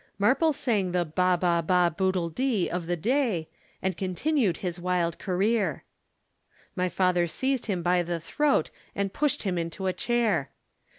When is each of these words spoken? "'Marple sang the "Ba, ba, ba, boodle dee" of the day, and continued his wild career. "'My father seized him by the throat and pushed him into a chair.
"'Marple 0.17 0.51
sang 0.51 0.93
the 0.93 1.05
"Ba, 1.05 1.37
ba, 1.39 1.63
ba, 1.63 1.93
boodle 1.95 2.31
dee" 2.31 2.67
of 2.67 2.87
the 2.87 2.95
day, 2.97 3.47
and 3.83 3.95
continued 3.95 4.57
his 4.57 4.79
wild 4.79 5.19
career. 5.19 5.83
"'My 6.75 6.89
father 6.89 7.27
seized 7.27 7.67
him 7.67 7.83
by 7.83 8.01
the 8.01 8.19
throat 8.19 8.71
and 8.95 9.13
pushed 9.13 9.43
him 9.43 9.59
into 9.59 9.85
a 9.85 9.93
chair. 9.93 10.49